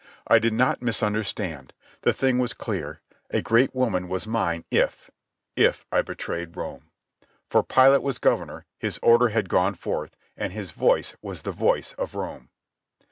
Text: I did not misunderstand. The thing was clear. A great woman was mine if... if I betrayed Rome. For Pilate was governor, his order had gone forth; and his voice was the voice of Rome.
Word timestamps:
I 0.25 0.39
did 0.39 0.53
not 0.53 0.81
misunderstand. 0.81 1.73
The 2.01 2.11
thing 2.11 2.39
was 2.39 2.55
clear. 2.55 3.01
A 3.29 3.43
great 3.43 3.75
woman 3.75 4.09
was 4.09 4.25
mine 4.25 4.65
if... 4.71 5.11
if 5.55 5.85
I 5.91 6.01
betrayed 6.01 6.57
Rome. 6.57 6.89
For 7.51 7.61
Pilate 7.61 8.01
was 8.01 8.17
governor, 8.17 8.65
his 8.79 8.97
order 9.03 9.27
had 9.27 9.47
gone 9.47 9.75
forth; 9.75 10.15
and 10.35 10.53
his 10.53 10.71
voice 10.71 11.15
was 11.21 11.43
the 11.43 11.51
voice 11.51 11.93
of 11.99 12.15
Rome. 12.15 12.49